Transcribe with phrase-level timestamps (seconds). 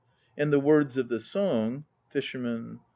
[0.35, 2.79] And the words of the song FISHERMAN.